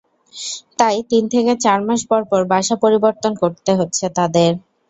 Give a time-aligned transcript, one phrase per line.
[0.79, 4.51] তাই তিন থেকে চার মাস পরপর বাসা পরিবর্তন করতে হচ্ছে তাদের।